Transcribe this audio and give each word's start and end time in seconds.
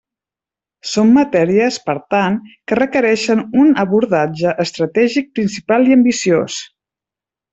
Són 0.91 1.11
matèries, 1.17 1.75
per 1.89 1.95
tant, 2.15 2.39
que 2.71 2.79
requereixen 2.79 3.43
un 3.65 3.69
abordatge 3.85 4.57
estratègic 4.67 5.29
principal 5.41 5.89
i 5.93 5.97
ambiciós. 5.99 6.57